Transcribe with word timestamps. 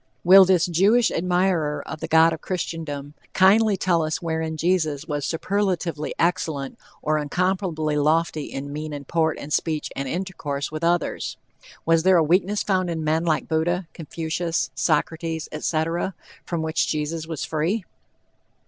Will 0.23 0.45
this 0.45 0.65
Jewish 0.65 1.11
admirer 1.11 1.83
of 1.87 1.99
the 1.99 2.07
god 2.07 2.33
of 2.33 2.41
Christendom 2.41 3.13
kindly 3.33 3.77
tell 3.77 4.01
us 4.01 4.19
wherein 4.19 4.57
Jesus 4.57 5.05
was 5.07 5.25
superlatively 5.27 6.15
excellent, 6.17 6.79
or 7.03 7.19
incomparably 7.19 7.95
lofty 7.97 8.45
in 8.45 8.73
mien 8.73 8.93
and 8.93 9.07
port 9.07 9.37
and 9.37 9.53
speech 9.53 9.91
and 9.95 10.07
intercourse 10.07 10.71
with 10.71 10.83
others? 10.83 11.37
Was 11.85 12.01
there 12.01 12.17
a 12.17 12.23
weakness 12.23 12.63
found 12.63 12.89
in 12.89 13.03
men 13.03 13.25
like 13.25 13.47
Buddha, 13.47 13.87
Confucius, 13.93 14.71
Socrates, 14.73 15.47
etc., 15.51 16.15
from 16.47 16.63
which 16.63 16.87
Jesus 16.87 17.27
was 17.27 17.45
free? 17.45 17.85